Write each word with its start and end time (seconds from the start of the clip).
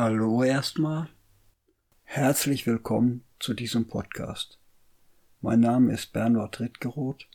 Hallo 0.00 0.44
erstmal. 0.44 1.08
Herzlich 2.04 2.68
willkommen 2.68 3.24
zu 3.40 3.52
diesem 3.52 3.88
Podcast. 3.88 4.60
Mein 5.40 5.58
Name 5.58 5.92
ist 5.92 6.12
Bernhard 6.12 6.60
Rittgeroth. 6.60 7.26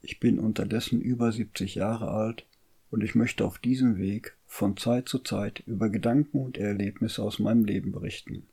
Ich 0.00 0.18
bin 0.18 0.38
unterdessen 0.38 1.02
über 1.02 1.30
70 1.30 1.74
Jahre 1.74 2.10
alt 2.10 2.46
und 2.90 3.04
ich 3.04 3.14
möchte 3.14 3.44
auf 3.44 3.58
diesem 3.58 3.98
Weg 3.98 4.38
von 4.46 4.78
Zeit 4.78 5.06
zu 5.06 5.18
Zeit 5.18 5.60
über 5.66 5.90
Gedanken 5.90 6.38
und 6.38 6.56
Erlebnisse 6.56 7.22
aus 7.22 7.40
meinem 7.40 7.66
Leben 7.66 7.92
berichten. 7.92 8.46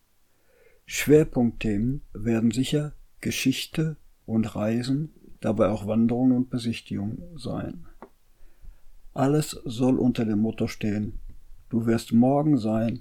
Schwerpunktthemen 0.86 2.02
werden 2.12 2.52
sicher 2.52 2.92
Geschichte 3.22 3.96
und 4.26 4.54
Reisen, 4.54 5.14
dabei 5.40 5.70
auch 5.70 5.88
Wanderungen 5.88 6.36
und 6.36 6.50
Besichtigungen 6.50 7.38
sein. 7.38 7.86
Alles 9.14 9.52
soll 9.64 9.98
unter 9.98 10.26
dem 10.26 10.40
Motto 10.40 10.68
stehen, 10.68 11.20
du 11.70 11.86
wirst 11.86 12.12
morgen 12.12 12.58
sein, 12.58 13.00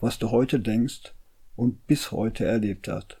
was 0.00 0.18
du 0.18 0.30
heute 0.30 0.60
denkst 0.60 1.14
und 1.56 1.86
bis 1.86 2.12
heute 2.12 2.44
erlebt 2.44 2.88
hast. 2.88 3.20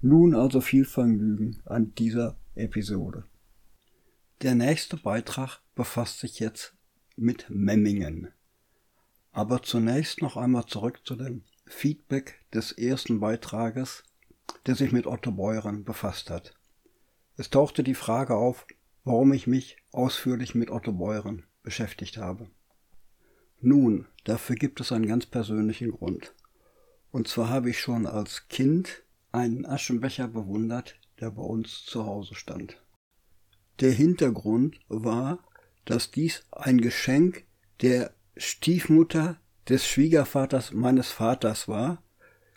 Nun 0.00 0.34
also 0.34 0.60
viel 0.60 0.84
Vergnügen 0.84 1.60
an 1.66 1.94
dieser 1.94 2.36
Episode. 2.54 3.24
Der 4.42 4.54
nächste 4.54 4.96
Beitrag 4.96 5.60
befasst 5.74 6.20
sich 6.20 6.40
jetzt 6.40 6.74
mit 7.16 7.46
Memmingen. 7.50 8.28
Aber 9.32 9.62
zunächst 9.62 10.22
noch 10.22 10.38
einmal 10.38 10.64
zurück 10.64 11.02
zu 11.04 11.14
dem 11.14 11.44
Feedback 11.66 12.40
des 12.52 12.72
ersten 12.72 13.20
Beitrages, 13.20 14.02
der 14.66 14.74
sich 14.74 14.92
mit 14.92 15.06
Otto 15.06 15.30
Beuren 15.30 15.84
befasst 15.84 16.30
hat. 16.30 16.54
Es 17.36 17.50
tauchte 17.50 17.84
die 17.84 17.94
Frage 17.94 18.34
auf, 18.34 18.66
warum 19.04 19.32
ich 19.34 19.46
mich 19.46 19.76
ausführlich 19.92 20.54
mit 20.54 20.70
Otto 20.70 20.92
Beuren 20.92 21.44
beschäftigt 21.62 22.16
habe. 22.16 22.50
Nun, 23.62 24.06
dafür 24.24 24.56
gibt 24.56 24.80
es 24.80 24.90
einen 24.90 25.06
ganz 25.06 25.26
persönlichen 25.26 25.90
Grund. 25.90 26.34
Und 27.10 27.28
zwar 27.28 27.50
habe 27.50 27.68
ich 27.68 27.78
schon 27.78 28.06
als 28.06 28.48
Kind 28.48 29.02
einen 29.32 29.66
Aschenbecher 29.66 30.28
bewundert, 30.28 30.96
der 31.20 31.30
bei 31.30 31.42
uns 31.42 31.84
zu 31.84 32.06
Hause 32.06 32.34
stand. 32.34 32.82
Der 33.80 33.92
Hintergrund 33.92 34.80
war, 34.88 35.44
dass 35.84 36.10
dies 36.10 36.44
ein 36.50 36.80
Geschenk 36.80 37.44
der 37.82 38.14
Stiefmutter 38.36 39.38
des 39.68 39.86
Schwiegervaters 39.86 40.72
meines 40.72 41.10
Vaters 41.10 41.68
war, 41.68 42.02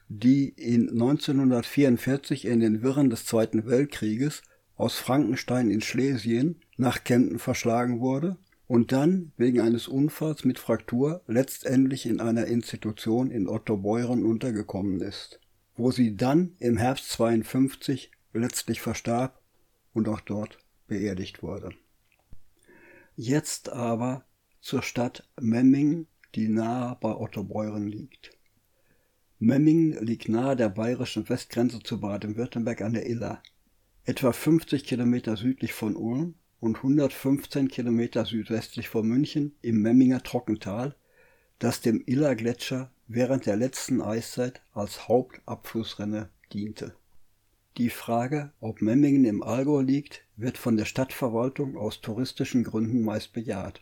die 0.07 0.49
in 0.49 0.89
1944 0.89 2.45
in 2.45 2.61
den 2.61 2.81
Wirren 2.81 3.09
des 3.09 3.25
Zweiten 3.25 3.65
Weltkrieges 3.65 4.41
aus 4.75 4.97
Frankenstein 4.97 5.69
in 5.69 5.81
Schlesien 5.81 6.61
nach 6.77 7.03
Kempten 7.03 7.39
verschlagen 7.39 7.99
wurde 7.99 8.37
und 8.67 8.91
dann 8.91 9.31
wegen 9.37 9.61
eines 9.61 9.87
Unfalls 9.87 10.45
mit 10.45 10.59
Fraktur 10.59 11.21
letztendlich 11.27 12.05
in 12.05 12.19
einer 12.19 12.45
Institution 12.45 13.29
in 13.29 13.47
Ottobeuren 13.47 14.25
untergekommen 14.25 15.01
ist, 15.01 15.39
wo 15.75 15.91
sie 15.91 16.15
dann 16.15 16.55
im 16.59 16.77
Herbst 16.77 17.09
52 17.11 18.11
letztlich 18.33 18.81
verstarb 18.81 19.41
und 19.93 20.07
auch 20.07 20.21
dort 20.21 20.59
beerdigt 20.87 21.43
wurde. 21.43 21.71
Jetzt 23.15 23.69
aber 23.69 24.25
zur 24.59 24.81
Stadt 24.81 25.29
Memming, 25.39 26.07
die 26.35 26.47
nahe 26.47 26.97
bei 26.99 27.13
Ottobeuren 27.13 27.87
liegt. 27.87 28.31
Memming 29.39 29.99
liegt 29.99 30.29
nahe 30.29 30.55
der 30.55 30.69
bayerischen 30.69 31.27
Westgrenze 31.27 31.79
zu 31.81 31.99
Baden-Württemberg 31.99 32.81
an 32.81 32.93
der 32.93 33.05
Iller, 33.05 33.43
etwa 34.05 34.31
50 34.31 34.85
Kilometer 34.85 35.35
südlich 35.35 35.73
von 35.73 35.95
Ulm 35.95 36.35
und 36.63 36.77
115 36.77 37.67
Kilometer 37.67 38.23
südwestlich 38.23 38.87
von 38.87 39.05
München 39.05 39.53
im 39.61 39.81
Memminger 39.81 40.23
Trockental, 40.23 40.95
das 41.59 41.81
dem 41.81 42.01
Iller-Gletscher 42.05 42.89
während 43.07 43.47
der 43.47 43.57
letzten 43.57 44.01
Eiszeit 44.01 44.61
als 44.71 45.09
Hauptabflussrinne 45.09 46.29
diente. 46.53 46.95
Die 47.75 47.89
Frage, 47.89 48.53
ob 48.61 48.81
Memmingen 48.81 49.25
im 49.25 49.43
Allgäu 49.43 49.81
liegt, 49.81 50.23
wird 50.37 50.57
von 50.57 50.77
der 50.77 50.85
Stadtverwaltung 50.85 51.75
aus 51.75 51.99
touristischen 51.99 52.63
Gründen 52.63 53.01
meist 53.01 53.33
bejaht. 53.33 53.81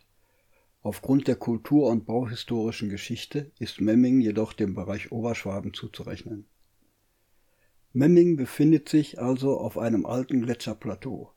Aufgrund 0.82 1.28
der 1.28 1.36
kultur- 1.36 1.88
und 1.88 2.04
bauhistorischen 2.04 2.88
Geschichte 2.88 3.52
ist 3.60 3.80
Memmingen 3.80 4.20
jedoch 4.20 4.52
dem 4.52 4.74
Bereich 4.74 5.12
Oberschwaben 5.12 5.72
zuzurechnen. 5.72 6.46
Memmingen 7.92 8.34
befindet 8.34 8.88
sich 8.88 9.20
also 9.20 9.56
auf 9.60 9.78
einem 9.78 10.04
alten 10.04 10.42
Gletscherplateau. 10.42 11.32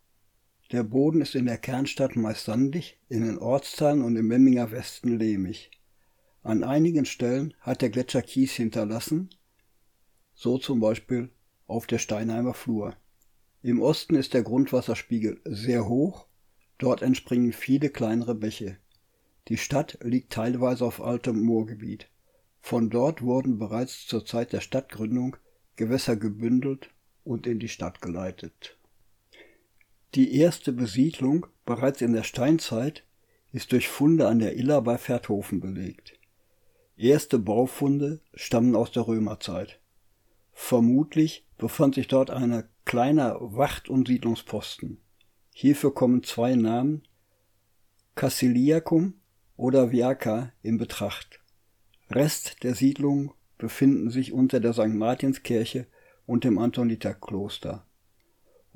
Der 0.71 0.81
Boden 0.81 1.21
ist 1.21 1.35
in 1.35 1.45
der 1.45 1.59
Kernstadt 1.59 2.15
meist 2.15 2.45
sandig, 2.45 2.99
in 3.07 3.23
den 3.23 3.37
Ortsteilen 3.37 4.01
und 4.01 4.15
im 4.15 4.27
Memminger 4.27 4.71
Westen 4.71 5.19
lehmig. 5.19 5.69
An 6.41 6.63
einigen 6.63 7.05
Stellen 7.05 7.53
hat 7.59 7.83
der 7.83 7.91
Gletscher 7.91 8.23
Kies 8.23 8.53
hinterlassen, 8.53 9.29
so 10.33 10.57
zum 10.57 10.79
Beispiel 10.79 11.29
auf 11.67 11.85
der 11.85 11.99
Steinheimer 11.99 12.55
Flur. 12.55 12.95
Im 13.61 13.79
Osten 13.79 14.15
ist 14.15 14.33
der 14.33 14.41
Grundwasserspiegel 14.41 15.39
sehr 15.45 15.87
hoch, 15.87 16.25
dort 16.79 17.03
entspringen 17.03 17.53
viele 17.53 17.89
kleinere 17.89 18.33
Bäche. 18.33 18.77
Die 19.47 19.57
Stadt 19.57 19.99
liegt 20.01 20.33
teilweise 20.33 20.83
auf 20.83 20.99
altem 20.99 21.41
Moorgebiet. 21.41 22.09
Von 22.59 22.89
dort 22.89 23.21
wurden 23.21 23.59
bereits 23.59 24.07
zur 24.07 24.25
Zeit 24.25 24.51
der 24.51 24.61
Stadtgründung 24.61 25.37
Gewässer 25.75 26.15
gebündelt 26.15 26.89
und 27.23 27.45
in 27.45 27.59
die 27.59 27.69
Stadt 27.69 28.01
geleitet. 28.01 28.77
Die 30.15 30.37
erste 30.37 30.71
Besiedlung, 30.71 31.45
bereits 31.65 32.01
in 32.01 32.13
der 32.13 32.23
Steinzeit, 32.23 33.03
ist 33.51 33.73
durch 33.73 33.89
Funde 33.89 34.27
an 34.27 34.39
der 34.39 34.55
Iller 34.55 34.81
bei 34.81 34.97
Verthofen 34.97 35.59
belegt. 35.59 36.17
Erste 36.95 37.37
Baufunde 37.37 38.21
stammen 38.33 38.77
aus 38.77 38.93
der 38.93 39.07
Römerzeit. 39.07 39.81
Vermutlich 40.53 41.45
befand 41.57 41.95
sich 41.95 42.07
dort 42.07 42.29
ein 42.29 42.63
kleiner 42.85 43.37
Wacht- 43.41 43.89
und 43.89 44.07
Siedlungsposten. 44.07 45.01
Hierfür 45.53 45.93
kommen 45.93 46.23
zwei 46.23 46.55
Namen 46.55 47.03
Cassiliacum 48.15 49.15
oder 49.57 49.91
Viaca 49.91 50.53
in 50.61 50.77
Betracht. 50.77 51.41
Rest 52.09 52.63
der 52.63 52.75
Siedlung 52.75 53.33
befinden 53.57 54.09
sich 54.09 54.31
unter 54.31 54.61
der 54.61 54.71
St. 54.71 54.87
Martinskirche 54.87 55.87
und 56.25 56.45
dem 56.45 56.57
Antoniterkloster. 56.57 57.84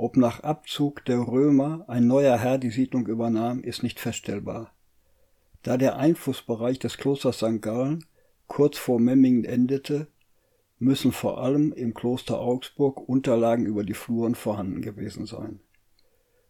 Ob 0.01 0.15
nach 0.15 0.39
Abzug 0.43 1.03
der 1.03 1.19
Römer 1.19 1.83
ein 1.89 2.07
neuer 2.07 2.37
Herr 2.37 2.57
die 2.57 2.69
Siedlung 2.69 3.05
übernahm, 3.07 3.61
ist 3.61 3.83
nicht 3.83 3.99
feststellbar. 3.99 4.73
Da 5.61 5.75
der 5.75 5.97
Einflussbereich 5.97 6.79
des 6.79 6.95
Klosters 6.95 7.39
St. 7.39 7.61
Gallen 7.61 8.05
kurz 8.47 8.77
vor 8.77 8.97
Memmingen 8.97 9.43
endete, 9.43 10.07
müssen 10.77 11.11
vor 11.11 11.43
allem 11.43 11.73
im 11.73 11.93
Kloster 11.93 12.39
Augsburg 12.39 13.09
Unterlagen 13.09 13.65
über 13.65 13.83
die 13.83 13.93
Fluren 13.93 14.35
vorhanden 14.35 14.81
gewesen 14.81 15.25
sein. 15.25 15.59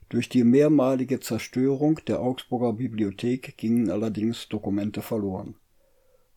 Durch 0.09 0.29
die 0.29 0.43
mehrmalige 0.43 1.19
Zerstörung 1.19 1.99
der 2.05 2.21
Augsburger 2.21 2.73
Bibliothek 2.73 3.57
gingen 3.57 3.89
allerdings 3.89 4.47
Dokumente 4.47 5.01
verloren. 5.01 5.55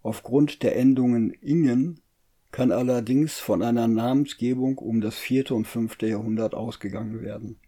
Aufgrund 0.02 0.62
der 0.62 0.76
Endungen 0.76 1.30
Ingen 1.42 2.00
kann 2.52 2.70
allerdings 2.70 3.38
von 3.38 3.62
einer 3.62 3.88
Namensgebung 3.88 4.78
um 4.78 5.00
das 5.00 5.16
vierte 5.16 5.54
und 5.54 5.66
fünfte 5.66 6.06
Jahrhundert 6.06 6.54
ausgegangen 6.54 7.22
werden. 7.22 7.58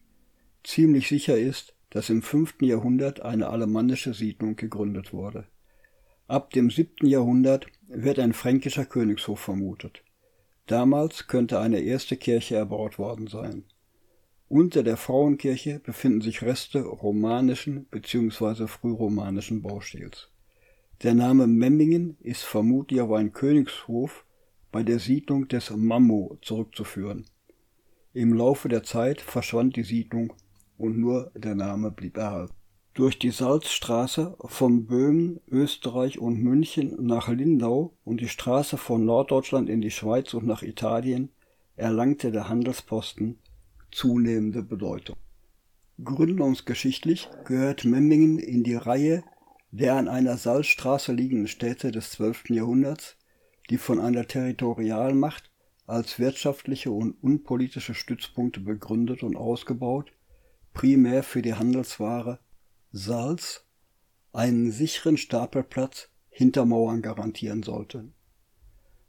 Ziemlich 0.62 1.08
sicher 1.08 1.38
ist, 1.38 1.74
dass 1.88 2.10
im 2.10 2.22
fünften 2.22 2.66
Jahrhundert 2.66 3.20
eine 3.20 3.48
alemannische 3.48 4.12
Siedlung 4.12 4.56
gegründet 4.56 5.12
wurde. 5.12 5.46
Ab 6.26 6.50
dem 6.50 6.70
siebten 6.70 7.06
Jahrhundert 7.06 7.66
wird 7.88 8.18
ein 8.18 8.32
fränkischer 8.32 8.84
Königshof 8.84 9.40
vermutet. 9.40 10.02
Damals 10.66 11.26
könnte 11.26 11.60
eine 11.60 11.80
erste 11.80 12.16
Kirche 12.16 12.56
erbaut 12.56 12.98
worden 12.98 13.26
sein. 13.26 13.64
Unter 14.48 14.82
der 14.82 14.96
Frauenkirche 14.96 15.80
befinden 15.80 16.20
sich 16.20 16.42
Reste 16.42 16.80
romanischen 16.82 17.86
bzw. 17.86 18.66
frühromanischen 18.66 19.62
Baustils. 19.62 20.30
Der 21.02 21.14
Name 21.14 21.46
Memmingen 21.46 22.16
ist 22.20 22.42
vermutlich 22.42 23.00
auf 23.00 23.12
einen 23.12 23.32
Königshof 23.32 24.24
bei 24.74 24.82
der 24.82 24.98
Siedlung 24.98 25.46
des 25.46 25.70
Mammo 25.70 26.36
zurückzuführen. 26.42 27.26
Im 28.12 28.32
Laufe 28.32 28.68
der 28.68 28.82
Zeit 28.82 29.20
verschwand 29.20 29.76
die 29.76 29.84
Siedlung 29.84 30.32
und 30.76 30.98
nur 30.98 31.30
der 31.36 31.54
Name 31.54 31.92
blieb 31.92 32.16
erhalten. 32.16 32.52
Durch 32.92 33.16
die 33.16 33.30
Salzstraße 33.30 34.36
von 34.44 34.86
Böhmen, 34.86 35.38
Österreich 35.46 36.18
und 36.18 36.42
München 36.42 36.96
nach 37.06 37.28
Lindau 37.28 37.94
und 38.02 38.20
die 38.20 38.28
Straße 38.28 38.76
von 38.76 39.04
Norddeutschland 39.04 39.70
in 39.70 39.80
die 39.80 39.92
Schweiz 39.92 40.34
und 40.34 40.44
nach 40.44 40.64
Italien 40.64 41.28
erlangte 41.76 42.32
der 42.32 42.48
Handelsposten 42.48 43.38
zunehmende 43.92 44.64
Bedeutung. 44.64 45.14
Gründungsgeschichtlich 46.02 47.30
gehört 47.44 47.84
Memmingen 47.84 48.40
in 48.40 48.64
die 48.64 48.74
Reihe 48.74 49.22
der 49.70 49.94
an 49.94 50.08
einer 50.08 50.36
Salzstraße 50.36 51.12
liegenden 51.12 51.46
Städte 51.46 51.92
des 51.92 52.10
12. 52.10 52.50
Jahrhunderts, 52.50 53.16
die 53.70 53.78
von 53.78 54.00
einer 54.00 54.26
Territorialmacht 54.26 55.50
als 55.86 56.18
wirtschaftliche 56.18 56.90
und 56.90 57.12
unpolitische 57.22 57.94
Stützpunkte 57.94 58.60
begründet 58.60 59.22
und 59.22 59.36
ausgebaut, 59.36 60.12
primär 60.72 61.22
für 61.22 61.42
die 61.42 61.54
Handelsware 61.54 62.40
Salz, 62.92 63.64
einen 64.32 64.72
sicheren 64.72 65.16
Stapelplatz 65.16 66.08
hinter 66.28 66.64
Mauern 66.64 67.02
garantieren 67.02 67.62
sollten. 67.62 68.14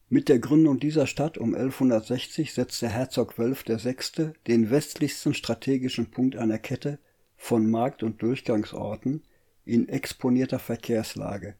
Mit 0.07 0.29
der 0.29 0.37
Gründung 0.37 0.79
dieser 0.79 1.07
Stadt 1.07 1.37
um 1.37 1.55
1160 1.55 2.53
setzte 2.53 2.87
Herzog 2.87 3.39
Wölf 3.39 3.65
VI. 3.67 4.33
den 4.45 4.69
westlichsten 4.69 5.33
strategischen 5.33 6.11
Punkt 6.11 6.35
einer 6.35 6.59
Kette 6.59 6.99
von 7.35 7.69
Markt- 7.69 8.03
und 8.03 8.21
Durchgangsorten 8.21 9.23
in 9.65 9.89
exponierter 9.89 10.59
Verkehrslage, 10.59 11.55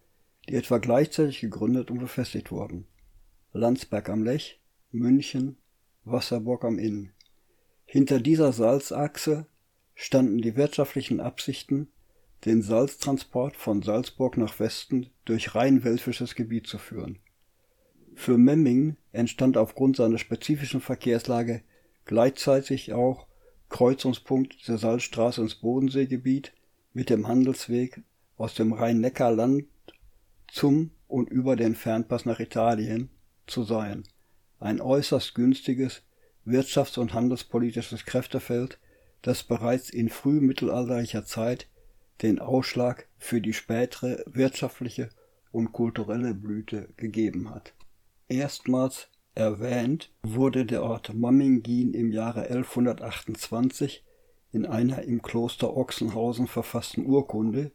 die 0.50 0.56
etwa 0.56 0.78
gleichzeitig 0.78 1.42
gegründet 1.42 1.92
und 1.92 2.00
befestigt 2.00 2.52
wurden. 2.52 2.88
Landsberg 3.52 4.10
am 4.10 4.24
Lech, 4.24 4.62
München, 4.92 5.58
Wasserburg 6.04 6.64
am 6.66 6.78
Inn. 6.78 7.12
Hinter 7.86 8.20
dieser 8.20 8.52
Salzachse 8.52 9.48
standen 9.94 10.40
die 10.40 10.56
wirtschaftlichen 10.56 11.20
Absichten, 11.20 11.88
den 12.44 12.62
Salztransport 12.62 13.56
von 13.56 13.82
Salzburg 13.82 14.38
nach 14.38 14.60
Westen 14.60 15.10
durch 15.24 15.56
rein 15.56 15.84
welfisches 15.84 16.36
Gebiet 16.36 16.68
zu 16.68 16.78
führen. 16.78 17.20
Für 18.14 18.38
Memmingen 18.38 18.98
entstand 19.12 19.58
aufgrund 19.58 19.98
seiner 19.98 20.18
spezifischen 20.18 20.80
Verkehrslage 20.80 21.64
gleichzeitig 22.06 22.94
auch 22.94 23.28
Kreuzungspunkt 23.70 24.68
der 24.68 24.78
Salzstraße 24.78 25.42
ins 25.42 25.56
Bodenseegebiet 25.56 26.54
mit 26.94 27.10
dem 27.10 27.28
Handelsweg 27.28 28.04
aus 28.38 28.54
dem 28.54 28.74
Rhein-Neckar-Land 28.74 29.66
zum 30.52 30.92
und 31.08 31.30
über 31.30 31.56
den 31.56 31.76
Fernpass 31.76 32.26
nach 32.26 32.40
Italien 32.40 33.10
zu 33.48 33.64
sein. 33.64 34.04
Ein 34.60 34.82
äußerst 34.82 35.36
günstiges 35.36 36.04
wirtschafts- 36.46 37.00
und 37.00 37.14
handelspolitisches 37.14 38.06
Kräftefeld, 38.06 38.80
das 39.22 39.44
bereits 39.44 39.90
in 39.90 40.10
frühmittelalterlicher 40.10 41.26
Zeit 41.26 41.68
den 42.22 42.40
Ausschlag 42.40 43.08
für 43.18 43.42
die 43.42 43.54
spätere 43.54 44.24
wirtschaftliche 44.28 45.10
und 45.52 45.72
kulturelle 45.72 46.34
Blüte 46.34 46.90
gegeben 46.98 47.50
hat. 47.50 47.74
Erstmals 48.28 49.10
erwähnt 49.36 50.12
wurde 50.24 50.66
der 50.66 50.84
Ort 50.84 51.14
Mammingin 51.14 51.94
im 51.94 52.12
Jahre 52.12 52.44
1128 52.44 54.04
in 54.52 54.66
einer 54.66 55.04
im 55.04 55.22
Kloster 55.22 55.76
Ochsenhausen 55.76 56.48
verfassten 56.48 57.06
Urkunde, 57.06 57.72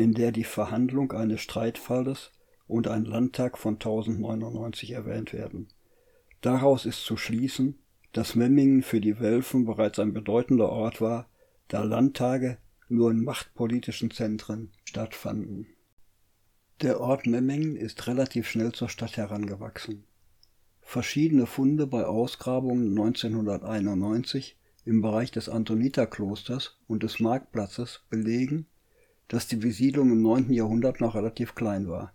in 0.00 0.14
der 0.14 0.32
die 0.32 0.44
Verhandlung 0.44 1.12
eines 1.12 1.42
Streitfalles 1.42 2.32
und 2.66 2.88
ein 2.88 3.04
Landtag 3.04 3.58
von 3.58 3.74
1099 3.74 4.92
erwähnt 4.92 5.34
werden. 5.34 5.68
Daraus 6.40 6.86
ist 6.86 7.04
zu 7.04 7.18
schließen, 7.18 7.78
dass 8.12 8.34
Memmingen 8.34 8.82
für 8.82 9.02
die 9.02 9.20
Welfen 9.20 9.66
bereits 9.66 9.98
ein 9.98 10.14
bedeutender 10.14 10.70
Ort 10.70 11.02
war, 11.02 11.28
da 11.68 11.82
Landtage 11.82 12.56
nur 12.88 13.10
in 13.10 13.22
machtpolitischen 13.22 14.10
Zentren 14.10 14.72
stattfanden. 14.84 15.66
Der 16.80 16.98
Ort 17.00 17.26
Memmingen 17.26 17.76
ist 17.76 18.06
relativ 18.06 18.48
schnell 18.48 18.72
zur 18.72 18.88
Stadt 18.88 19.18
herangewachsen. 19.18 20.04
Verschiedene 20.80 21.44
Funde 21.44 21.86
bei 21.86 22.06
Ausgrabungen 22.06 22.88
1991 22.98 24.56
im 24.86 25.02
Bereich 25.02 25.30
des 25.30 25.50
Antoniterklosters 25.50 26.78
und 26.88 27.02
des 27.02 27.20
Marktplatzes 27.20 28.00
belegen, 28.08 28.66
dass 29.30 29.46
die 29.46 29.56
Besiedlung 29.56 30.10
im 30.10 30.22
9. 30.22 30.52
Jahrhundert 30.52 31.00
noch 31.00 31.14
relativ 31.14 31.54
klein 31.54 31.88
war. 31.88 32.12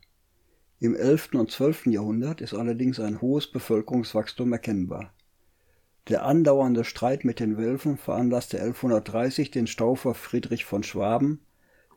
Im 0.79 0.95
11. 0.95 1.35
und 1.35 1.49
12. 1.49 1.85
Jahrhundert 1.85 2.41
ist 2.41 2.53
allerdings 2.53 2.99
ein 2.99 3.21
hohes 3.21 3.49
Bevölkerungswachstum 3.49 4.51
erkennbar. 4.51 5.13
Der 6.09 6.25
andauernde 6.25 6.83
Streit 6.83 7.23
mit 7.23 7.39
den 7.39 7.57
Wölfen 7.57 7.97
veranlasste 7.97 8.61
1130 8.61 9.49
den 9.49 9.65
Staufer 9.65 10.13
Friedrich 10.13 10.65
von 10.65 10.83
Schwaben, 10.83 11.39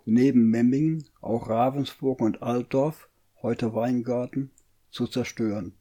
neben 0.05 0.51
Memmingen 0.51 1.05
auch 1.21 1.49
Ravensburg 1.49 2.21
und 2.21 2.41
Altdorf 2.41 3.09
(heute 3.43 3.75
Weingarten) 3.75 4.53
zu 4.93 5.09
zerstören. 5.09 5.75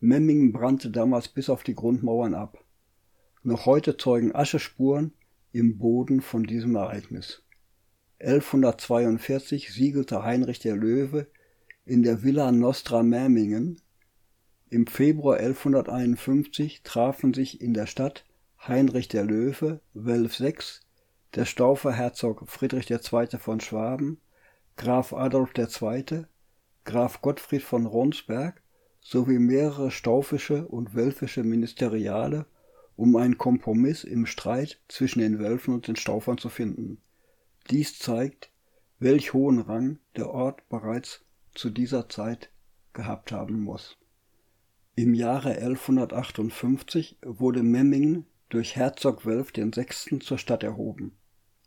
Memmingen 0.00 0.52
brannte 0.52 0.90
damals 0.90 1.28
bis 1.28 1.48
auf 1.48 1.62
die 1.62 1.74
Grundmauern 1.74 2.34
ab. 2.34 2.62
Noch 3.42 3.64
heute 3.64 3.96
zeugen 3.96 4.34
Aschespuren 4.34 5.14
im 5.52 5.78
Boden 5.78 6.20
von 6.20 6.44
diesem 6.44 6.76
Ereignis. 6.76 7.42
1142 8.18 9.74
siegelte 9.74 10.22
Heinrich 10.22 10.58
der 10.58 10.74
Löwe 10.74 11.26
in 11.84 12.02
der 12.02 12.22
Villa 12.22 12.50
Nostra 12.50 13.02
Mermingen. 13.02 13.80
Im 14.70 14.86
Februar 14.86 15.36
1151 15.36 16.82
trafen 16.82 17.34
sich 17.34 17.60
in 17.60 17.74
der 17.74 17.86
Stadt 17.86 18.24
Heinrich 18.66 19.08
der 19.08 19.24
Löwe, 19.24 19.80
Welf 19.92 20.40
VI, 20.40 20.56
der 21.34 21.44
Staufer 21.44 21.92
Herzog 21.92 22.48
Friedrich 22.48 22.90
II. 22.90 23.38
von 23.38 23.60
Schwaben, 23.60 24.18
Graf 24.76 25.12
Adolf 25.12 25.52
II., 25.56 26.24
Graf 26.84 27.20
Gottfried 27.20 27.62
von 27.62 27.84
Ronsberg 27.84 28.62
sowie 29.00 29.38
mehrere 29.38 29.90
staufische 29.90 30.66
und 30.66 30.94
wölfische 30.94 31.44
Ministeriale, 31.44 32.46
um 32.96 33.14
einen 33.16 33.36
Kompromiss 33.36 34.04
im 34.04 34.24
Streit 34.24 34.80
zwischen 34.88 35.20
den 35.20 35.38
Wölfen 35.38 35.74
und 35.74 35.86
den 35.86 35.96
Staufern 35.96 36.38
zu 36.38 36.48
finden. 36.48 37.02
Dies 37.70 37.98
zeigt, 37.98 38.50
welch 39.00 39.32
hohen 39.32 39.58
Rang 39.58 39.98
der 40.14 40.30
Ort 40.30 40.68
bereits 40.68 41.24
zu 41.52 41.68
dieser 41.68 42.08
Zeit 42.08 42.50
gehabt 42.92 43.32
haben 43.32 43.60
muss. 43.60 43.98
Im 44.94 45.14
Jahre 45.14 45.50
1158 45.50 47.18
wurde 47.22 47.64
Memmingen 47.64 48.24
durch 48.50 48.76
Herzog 48.76 49.26
Welf 49.26 49.52
VI. 49.56 50.20
zur 50.20 50.38
Stadt 50.38 50.62
erhoben. 50.62 51.16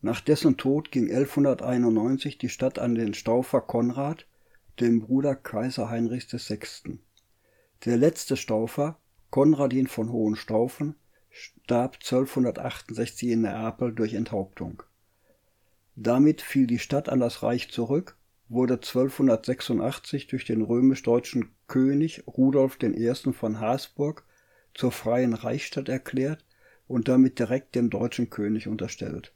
Nach 0.01 0.22
dessen 0.22 0.56
Tod 0.56 0.92
ging 0.92 1.12
1191 1.12 2.38
die 2.38 2.48
Stadt 2.48 2.80
an 2.80 2.96
den 2.96 3.13
Staufer 3.13 3.60
Konrad, 3.60 4.25
den 4.80 5.01
Bruder 5.01 5.36
Kaiser 5.36 5.90
Heinrichs 5.90 6.31
VI. 6.31 7.00
Der 7.84 7.98
letzte 7.98 8.38
Staufer, 8.38 8.98
Konradin 9.31 9.88
von 9.88 10.13
Hohenstaufen, 10.13 10.96
starb 11.29 11.96
1268 11.96 13.29
in 13.29 13.41
Neapel 13.41 13.94
durch 13.94 14.13
Enthauptung. 14.13 14.82
Damit 16.01 16.41
fiel 16.41 16.65
die 16.65 16.79
Stadt 16.79 17.10
an 17.10 17.20
das 17.20 17.44
Reich 17.44 17.70
zurück 17.72 18.15
wurde 18.48 18.75
1286 18.75 20.27
durch 20.27 20.46
den 20.46 20.62
römisch-deutschen 20.62 21.51
König 21.68 22.24
Rudolf 22.25 22.77
I. 22.82 23.13
von 23.34 23.60
Habsburg 23.60 24.24
zur 24.74 24.94
freien 24.94 25.34
Reichsstadt 25.34 25.89
erklärt 25.89 26.46
und 26.88 27.10
damit 27.10 27.38
direkt 27.38 27.75
dem 27.75 27.89
deutschen 27.89 28.29
König 28.29 28.70
unterstellt. 28.70 29.34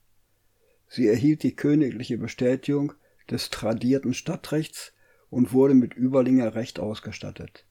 Sie 0.88 1.05
erhielt 1.05 1.43
die 1.43 1.53
königliche 1.53 2.17
Bestätigung 2.17 2.93
des 3.29 3.50
tradierten 3.50 4.13
Stadtrechts 4.13 4.93
und 5.29 5.51
wurde 5.51 5.74
mit 5.74 5.98
Überlinger 5.98 6.55
Recht 6.55 6.79
ausgestattet. 6.79 7.65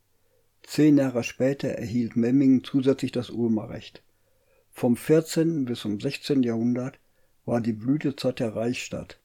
Zehn 0.65 0.99
Jahre 0.99 1.25
später 1.25 1.69
erhielt 1.69 2.15
Memmingen 2.15 2.63
zusätzlich 2.63 3.11
das 3.11 3.31
Ulmer 3.31 3.71
Recht. 3.71 4.03
Vom 4.71 4.99
14. 4.99 5.65
bis 5.65 5.81
zum 5.81 5.99
16. 5.99 6.43
Jahrhundert 6.43 6.99
war 7.45 7.61
die 7.61 7.73
Blütezeit 7.73 8.41
der 8.41 8.55
Reichsstadt 8.55 9.19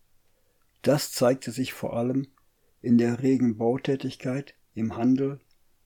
das 0.87 1.11
zeigte 1.11 1.51
sich 1.51 1.73
vor 1.73 1.97
allem 1.97 2.27
in 2.81 2.97
der 2.97 3.21
regen 3.21 3.57
Bautätigkeit, 3.57 4.55
im 4.73 4.95
Handel 4.95 5.41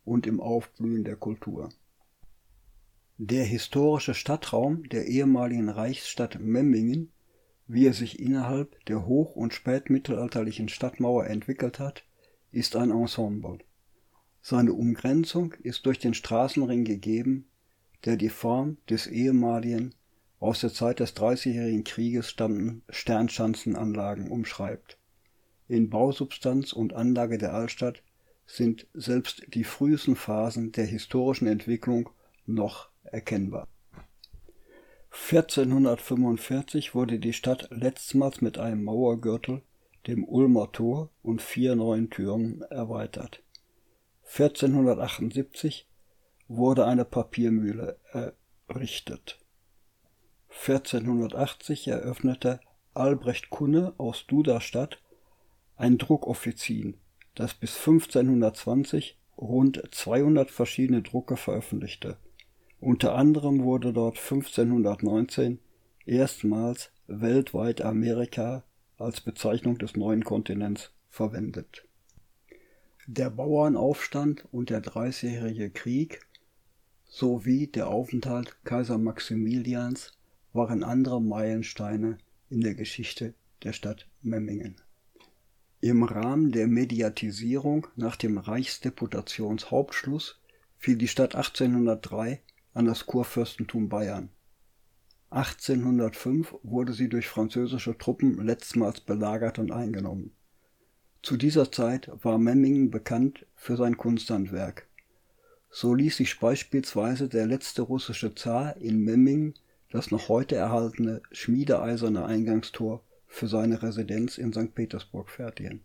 und 0.05 0.27
im 0.27 0.39
Aufblühen 0.39 1.03
der 1.03 1.15
Kultur. 1.15 1.69
Der 3.17 3.43
historische 3.43 4.13
Stadtraum 4.13 4.87
der 4.89 5.07
ehemaligen 5.07 5.69
Reichsstadt 5.69 6.39
Memmingen, 6.39 7.11
wie 7.65 7.87
er 7.87 7.93
sich 7.93 8.19
innerhalb 8.19 8.83
der 8.85 9.07
hoch- 9.07 9.35
und 9.35 9.55
spätmittelalterlichen 9.55 10.69
Stadtmauer 10.69 11.25
entwickelt 11.25 11.79
hat, 11.79 12.03
ist 12.51 12.75
ein 12.75 12.91
Ensemble. 12.91 13.57
Seine 14.43 14.73
Umgrenzung 14.73 15.53
ist 15.63 15.87
durch 15.87 15.97
den 15.97 16.13
Straßenring 16.13 16.83
gegeben, 16.83 17.47
der 18.05 18.17
die 18.17 18.29
Form 18.29 18.77
des 18.87 19.07
ehemaligen 19.07 19.95
aus 20.41 20.59
der 20.59 20.73
Zeit 20.73 20.99
des 20.99 21.13
Dreißigjährigen 21.13 21.83
Krieges 21.83 22.29
stammenden 22.31 22.81
Sternschanzenanlagen 22.89 24.29
umschreibt. 24.29 24.97
In 25.67 25.89
Bausubstanz 25.89 26.73
und 26.73 26.93
Anlage 26.93 27.37
der 27.37 27.53
Altstadt 27.53 28.01
sind 28.47 28.87
selbst 28.93 29.43
die 29.53 29.63
frühesten 29.63 30.15
Phasen 30.15 30.71
der 30.71 30.85
historischen 30.85 31.47
Entwicklung 31.47 32.09
noch 32.47 32.89
erkennbar. 33.03 33.67
1445 35.11 36.95
wurde 36.95 37.19
die 37.19 37.33
Stadt 37.33 37.67
letztmals 37.69 38.41
mit 38.41 38.57
einem 38.57 38.83
Mauergürtel, 38.83 39.61
dem 40.07 40.23
Ulmer 40.23 40.71
Tor 40.71 41.11
und 41.21 41.41
vier 41.41 41.75
neuen 41.75 42.09
Türmen 42.09 42.63
erweitert. 42.63 43.43
1478 44.23 45.87
wurde 46.47 46.85
eine 46.87 47.05
Papiermühle 47.05 47.99
errichtet 48.67 49.37
1480 50.51 51.87
eröffnete 51.87 52.59
Albrecht 52.93 53.49
Kunne 53.49 53.93
aus 53.97 54.25
Duderstadt 54.27 55.01
ein 55.77 55.97
Druckoffizin, 55.97 56.97
das 57.35 57.53
bis 57.53 57.77
1520 57.77 59.17
rund 59.37 59.81
200 59.91 60.51
verschiedene 60.51 61.01
Drucke 61.01 61.37
veröffentlichte. 61.37 62.17
Unter 62.79 63.15
anderem 63.15 63.63
wurde 63.63 63.93
dort 63.93 64.17
1519 64.17 65.59
erstmals 66.05 66.91
weltweit 67.07 67.81
Amerika 67.81 68.63
als 68.97 69.21
Bezeichnung 69.21 69.77
des 69.77 69.95
neuen 69.95 70.23
Kontinents 70.23 70.91
verwendet. 71.09 71.85
Der 73.07 73.29
Bauernaufstand 73.29 74.45
und 74.51 74.69
der 74.69 74.81
Dreißigjährige 74.81 75.71
Krieg 75.71 76.21
sowie 77.05 77.67
der 77.67 77.87
Aufenthalt 77.87 78.63
Kaiser 78.63 78.97
Maximilians 78.97 80.13
waren 80.53 80.83
andere 80.83 81.21
Meilensteine 81.21 82.17
in 82.49 82.61
der 82.61 82.75
Geschichte 82.75 83.33
der 83.63 83.73
Stadt 83.73 84.07
Memmingen. 84.21 84.75
Im 85.79 86.03
Rahmen 86.03 86.51
der 86.51 86.67
Mediatisierung 86.67 87.87
nach 87.95 88.15
dem 88.15 88.37
Reichsdeputationshauptschluss 88.37 90.39
fiel 90.77 90.97
die 90.97 91.07
Stadt 91.07 91.35
1803 91.35 92.41
an 92.73 92.85
das 92.85 93.05
Kurfürstentum 93.05 93.89
Bayern. 93.89 94.29
1805 95.31 96.55
wurde 96.61 96.93
sie 96.93 97.07
durch 97.07 97.27
französische 97.27 97.97
Truppen 97.97 98.45
letztmals 98.45 98.99
belagert 98.99 99.59
und 99.59 99.71
eingenommen. 99.71 100.35
Zu 101.23 101.37
dieser 101.37 101.71
Zeit 101.71 102.11
war 102.21 102.37
Memmingen 102.37 102.91
bekannt 102.91 103.45
für 103.55 103.77
sein 103.77 103.95
Kunsthandwerk. 103.95 104.87
So 105.69 105.93
ließ 105.93 106.17
sich 106.17 106.39
beispielsweise 106.39 107.29
der 107.29 107.47
letzte 107.47 107.83
russische 107.83 108.35
Zar 108.35 108.75
in 108.77 109.03
Memmingen 109.03 109.53
das 109.91 110.11
noch 110.11 110.29
heute 110.29 110.55
erhaltene 110.55 111.21
schmiedeeiserne 111.31 112.25
Eingangstor 112.25 113.03
für 113.27 113.47
seine 113.47 113.81
Residenz 113.81 114.37
in 114.37 114.51
St. 114.53 114.73
Petersburg 114.73 115.29
fertigen. 115.29 115.83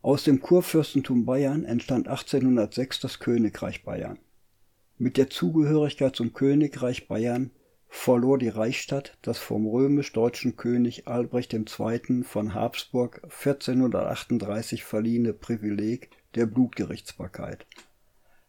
Aus 0.00 0.24
dem 0.24 0.40
Kurfürstentum 0.40 1.24
Bayern 1.24 1.64
entstand 1.64 2.08
1806 2.08 3.00
das 3.00 3.18
Königreich 3.18 3.84
Bayern. 3.84 4.18
Mit 4.98 5.16
der 5.16 5.30
Zugehörigkeit 5.30 6.16
zum 6.16 6.32
Königreich 6.32 7.06
Bayern 7.08 7.50
verlor 7.88 8.38
die 8.38 8.48
Reichsstadt 8.48 9.16
das 9.22 9.38
vom 9.38 9.66
römisch-deutschen 9.66 10.56
König 10.56 11.06
Albrecht 11.06 11.52
II. 11.52 12.24
von 12.24 12.54
Habsburg 12.54 13.20
1438 13.24 14.82
verliehene 14.82 15.34
Privileg 15.34 16.10
der 16.34 16.46
Blutgerichtsbarkeit. 16.46 17.66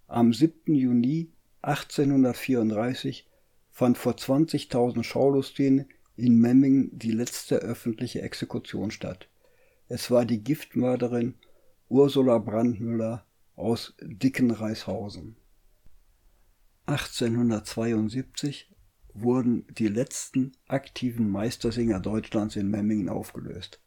Am 0.07 0.33
7. 0.33 0.73
Juni 0.73 1.33
1834 1.61 3.27
fand 3.73 3.97
vor 3.97 4.13
20.000 4.13 5.03
Schaulustigen 5.03 5.87
in 6.15 6.37
Memmingen 6.37 6.91
die 6.97 7.11
letzte 7.11 7.55
öffentliche 7.55 8.21
Exekution 8.21 8.91
statt. 8.91 9.27
Es 9.87 10.11
war 10.11 10.25
die 10.25 10.43
Giftmörderin 10.43 11.33
Ursula 11.89 12.37
Brandmüller 12.37 13.25
aus 13.55 13.95
Dickenreishausen. 13.99 15.37
1872 16.85 18.71
wurden 19.15 19.65
die 19.71 19.87
letzten 19.87 20.51
aktiven 20.67 21.29
Meistersinger 21.29 21.99
Deutschlands 21.99 22.55
in 22.55 22.69
Memmingen 22.69 23.09
aufgelöst. 23.09 23.81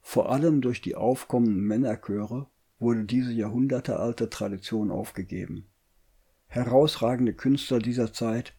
Vor 0.00 0.30
allem 0.30 0.62
durch 0.62 0.80
die 0.80 0.96
aufkommenden 0.96 1.60
Männerchöre 1.60 2.48
wurde 2.78 3.04
diese 3.04 3.32
jahrhundertealte 3.32 4.30
Tradition 4.30 4.90
aufgegeben. 4.90 5.66
Herausragende 6.46 7.34
Künstler 7.34 7.80
dieser 7.80 8.12
Zeit 8.12 8.54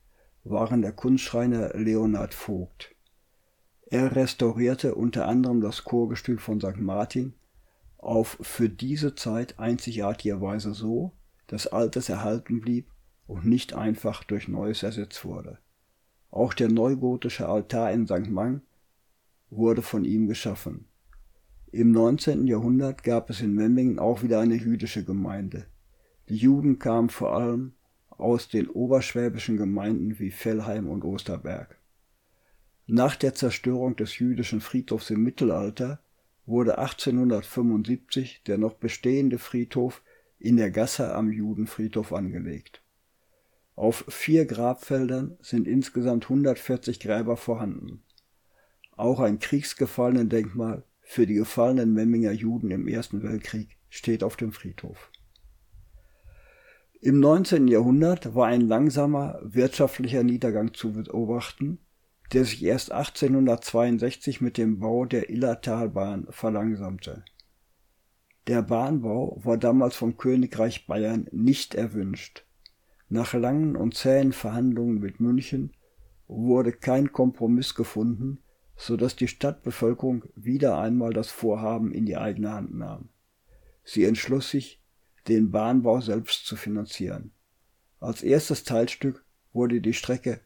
waren 0.45 0.83
der 0.83 0.91
Kunstschreiner 0.91 1.73
Leonhard 1.73 2.33
Vogt. 2.33 2.95
Er 3.87 4.15
restaurierte 4.15 4.95
unter 4.95 5.27
anderem 5.27 5.59
das 5.59 5.83
Chorgestühl 5.83 6.37
von 6.37 6.61
St. 6.61 6.77
Martin 6.77 7.33
auf 7.97 8.37
für 8.41 8.69
diese 8.69 9.15
Zeit 9.15 9.59
einzigartige 9.59 10.39
Weise 10.41 10.73
so, 10.73 11.13
dass 11.47 11.67
Altes 11.67 12.09
erhalten 12.09 12.61
blieb 12.61 12.87
und 13.25 13.45
nicht 13.45 13.73
einfach 13.73 14.23
durch 14.23 14.47
Neues 14.47 14.83
ersetzt 14.83 15.25
wurde. 15.25 15.57
Auch 16.29 16.53
der 16.53 16.69
neugotische 16.69 17.47
Altar 17.47 17.91
in 17.91 18.05
St. 18.05 18.29
Mang 18.29 18.61
wurde 19.49 19.81
von 19.81 20.05
ihm 20.05 20.27
geschaffen. 20.27 20.85
Im 21.71 21.91
19. 21.91 22.45
Jahrhundert 22.45 23.03
gab 23.03 23.29
es 23.31 23.41
in 23.41 23.53
Memmingen 23.53 23.97
auch 23.97 24.21
wieder 24.21 24.39
eine 24.39 24.55
jüdische 24.55 25.03
Gemeinde. 25.03 25.65
Die 26.29 26.35
Juden 26.35 26.77
kamen 26.77 27.09
vor 27.09 27.35
allem 27.35 27.73
aus 28.17 28.47
den 28.47 28.69
oberschwäbischen 28.69 29.57
Gemeinden 29.57 30.19
wie 30.19 30.31
Fellheim 30.31 30.87
und 30.87 31.03
Osterberg. 31.03 31.77
Nach 32.87 33.15
der 33.15 33.33
Zerstörung 33.33 33.95
des 33.95 34.19
jüdischen 34.19 34.61
Friedhofs 34.61 35.09
im 35.09 35.23
Mittelalter 35.23 35.99
wurde 36.45 36.77
1875 36.77 38.43
der 38.43 38.57
noch 38.57 38.75
bestehende 38.75 39.39
Friedhof 39.39 40.01
in 40.37 40.57
der 40.57 40.69
Gasse 40.69 41.15
am 41.15 41.31
Judenfriedhof 41.31 42.13
angelegt. 42.13 42.81
Auf 43.75 44.05
vier 44.07 44.45
Grabfeldern 44.45 45.37
sind 45.41 45.67
insgesamt 45.67 46.25
140 46.25 46.99
Gräber 46.99 47.35
vorhanden. 47.35 48.03
Auch 48.95 49.19
ein 49.19 49.39
Kriegsgefallenendenkmal 49.39 50.83
für 51.01 51.25
die 51.25 51.33
gefallenen 51.33 51.93
Memminger 51.93 52.31
Juden 52.31 52.71
im 52.71 52.87
Ersten 52.87 53.23
Weltkrieg 53.23 53.77
steht 53.89 54.23
auf 54.23 54.37
dem 54.37 54.51
Friedhof 54.51 55.11
im 57.05 57.19
19. 57.19 57.67
Jahrhundert 57.67 58.33
war 58.33 58.47
ein 58.47 58.61
langsamer 58.61 59.39
wirtschaftlicher 59.43 60.23
Niedergang 60.23 60.73
zu 60.73 60.93
beobachten, 60.93 61.77
der 62.33 62.45
sich 62.45 62.63
erst 62.63 62.91
1862 62.91 64.41
mit 64.41 64.57
dem 64.57 64.79
Bau 64.79 65.05
der 65.05 65.29
Illertalbahn 65.29 66.25
verlangsamte. 66.31 67.23
Der 68.47 68.63
Bahnbau 68.63 69.39
war 69.43 69.59
damals 69.59 69.95
vom 69.95 70.17
Königreich 70.17 70.87
Bayern 70.87 71.27
nicht 71.31 71.75
erwünscht. 71.75 72.43
Nach 73.07 73.35
langen 73.35 73.75
und 73.75 73.93
zähen 73.93 74.33
Verhandlungen 74.33 74.99
mit 74.99 75.19
München 75.19 75.73
wurde 76.27 76.71
kein 76.71 77.11
Kompromiss 77.11 77.75
gefunden, 77.75 78.39
so 78.75 78.97
dass 78.97 79.15
die 79.15 79.27
Stadtbevölkerung 79.27 80.25
wieder 80.35 80.79
einmal 80.79 81.13
das 81.13 81.29
Vorhaben 81.29 81.91
in 81.91 82.07
die 82.07 82.17
eigene 82.17 82.51
Hand 82.51 82.73
nahm. 82.73 83.09
Sie 83.83 84.05
entschloss 84.05 84.49
sich, 84.49 84.81
den 85.27 85.51
Bahnbau 85.51 86.01
selbst 86.01 86.45
zu 86.45 86.55
finanzieren. 86.55 87.31
Als 87.99 88.21
erstes 88.21 88.63
Teilstück 88.63 89.23
wurde 89.53 89.81
die 89.81 89.93
Strecke 89.93 90.41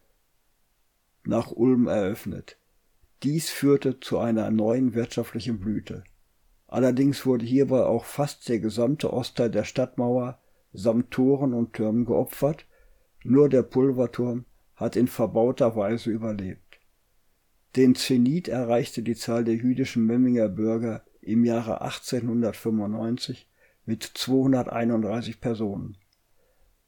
nach 1.25 1.51
Ulm 1.51 1.87
eröffnet. 1.87 2.57
Dies 3.23 3.49
führte 3.49 3.99
zu 3.99 4.19
einer 4.19 4.49
neuen 4.49 4.93
wirtschaftlichen 4.93 5.59
Blüte. 5.59 6.03
Allerdings 6.67 7.25
wurde 7.25 7.45
hierbei 7.45 7.83
auch 7.83 8.05
fast 8.05 8.47
der 8.47 8.59
gesamte 8.59 9.11
Ostteil 9.11 9.51
der 9.51 9.63
Stadtmauer 9.63 10.39
samt 10.71 11.11
Toren 11.11 11.53
und 11.53 11.73
Türmen 11.73 12.05
geopfert, 12.05 12.65
nur 13.23 13.49
der 13.49 13.63
Pulverturm 13.63 14.45
hat 14.75 14.95
in 14.95 15.07
verbauter 15.07 15.75
Weise 15.75 16.11
überlebt. 16.11 16.79
Den 17.75 17.95
Zenit 17.95 18.47
erreichte 18.47 19.03
die 19.03 19.15
Zahl 19.15 19.43
der 19.43 19.55
jüdischen 19.55 20.05
Memminger 20.05 20.47
Bürger 20.47 21.03
im 21.21 21.43
Jahre 21.43 21.81
1895 21.81 23.48
mit 23.89 24.03
231 24.03 25.41
Personen. 25.41 25.97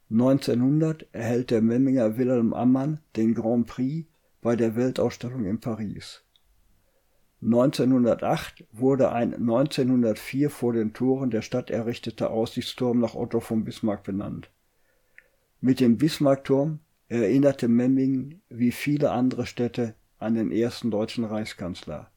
1900 0.08 1.04
erhält 1.10 1.50
der 1.50 1.60
Memminger 1.60 2.16
Wilhelm 2.16 2.54
Ammann 2.54 3.00
den 3.16 3.34
Grand 3.34 3.66
Prix 3.66 4.06
bei 4.40 4.54
der 4.54 4.76
Weltausstellung 4.76 5.44
in 5.44 5.58
Paris. 5.58 6.22
1908 7.42 8.66
wurde 8.70 9.10
ein 9.10 9.34
1904 9.34 10.48
vor 10.48 10.74
den 10.74 10.92
Toren 10.92 11.32
der 11.32 11.42
Stadt 11.42 11.70
errichteter 11.70 12.30
Aussichtsturm 12.30 13.00
nach 13.00 13.16
Otto 13.16 13.40
von 13.40 13.64
Bismarck 13.64 14.04
benannt. 14.04 14.48
Mit 15.60 15.80
dem 15.80 15.98
Bismarckturm 15.98 16.78
erinnerte 17.08 17.66
Memmingen 17.66 18.42
wie 18.48 18.70
viele 18.70 19.10
andere 19.10 19.46
Städte 19.46 19.96
an 20.18 20.36
den 20.36 20.52
ersten 20.52 20.92
deutschen 20.92 21.24
Reichskanzler. 21.24 22.12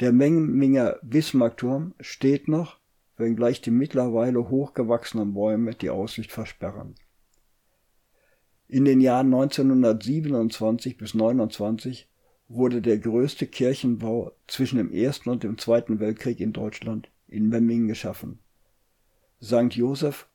Der 0.00 0.10
Memminger 0.10 0.98
Bismarckturm 1.02 1.94
steht 2.00 2.48
noch 2.48 2.79
wenngleich 3.20 3.60
die 3.60 3.70
mittlerweile 3.70 4.48
hochgewachsenen 4.48 5.34
Bäume 5.34 5.74
die 5.74 5.90
Aussicht 5.90 6.32
versperren. 6.32 6.94
In 8.66 8.84
den 8.84 9.00
Jahren 9.00 9.32
1927 9.34 10.96
bis 10.96 11.14
1929 11.14 12.08
wurde 12.48 12.82
der 12.82 12.98
größte 12.98 13.46
Kirchenbau 13.46 14.32
zwischen 14.46 14.78
dem 14.78 14.92
Ersten 14.92 15.30
und 15.30 15.44
dem 15.44 15.58
Zweiten 15.58 16.00
Weltkrieg 16.00 16.40
in 16.40 16.52
Deutschland 16.52 17.10
in 17.28 17.48
Memmingen 17.48 17.88
geschaffen. 17.88 18.40
St. 19.42 19.72
Joseph 19.72 20.28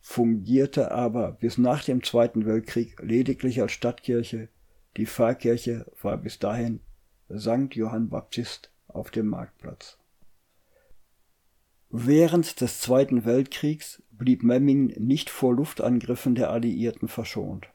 fungierte 0.00 0.90
aber 0.90 1.32
bis 1.32 1.58
nach 1.58 1.84
dem 1.84 2.02
Zweiten 2.02 2.46
Weltkrieg 2.46 3.00
lediglich 3.02 3.60
als 3.60 3.72
Stadtkirche, 3.72 4.48
die 4.96 5.06
Pfarrkirche 5.06 5.86
war 6.02 6.16
bis 6.16 6.38
dahin 6.38 6.80
St. 7.34 7.74
Johann 7.74 8.08
Baptist 8.08 8.72
auf 8.88 9.10
dem 9.10 9.28
Marktplatz 9.28 9.99
Während 11.92 12.60
des 12.60 12.78
Zweiten 12.78 13.24
Weltkriegs 13.24 14.00
blieb 14.12 14.44
Memmingen 14.44 14.94
nicht 15.04 15.28
vor 15.28 15.56
Luftangriffen 15.56 16.36
der 16.36 16.50
Alliierten 16.50 17.08
verschont. 17.08 17.66